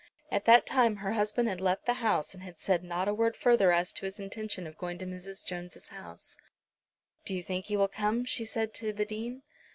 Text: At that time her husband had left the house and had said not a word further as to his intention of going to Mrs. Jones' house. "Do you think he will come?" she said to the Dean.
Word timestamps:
At 0.31 0.45
that 0.45 0.65
time 0.65 0.95
her 0.95 1.11
husband 1.11 1.47
had 1.47 1.61
left 1.61 1.85
the 1.85 1.93
house 2.01 2.33
and 2.33 2.41
had 2.41 2.59
said 2.59 2.83
not 2.83 3.07
a 3.07 3.13
word 3.13 3.35
further 3.35 3.71
as 3.71 3.93
to 3.93 4.05
his 4.07 4.19
intention 4.19 4.65
of 4.65 4.75
going 4.79 4.97
to 4.97 5.05
Mrs. 5.05 5.45
Jones' 5.45 5.89
house. 5.89 6.35
"Do 7.23 7.35
you 7.35 7.43
think 7.43 7.65
he 7.65 7.77
will 7.77 7.87
come?" 7.87 8.25
she 8.25 8.43
said 8.45 8.73
to 8.73 8.91
the 8.93 9.05
Dean. 9.05 9.43